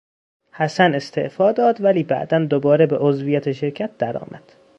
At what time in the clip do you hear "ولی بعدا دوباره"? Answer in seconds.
1.81-2.85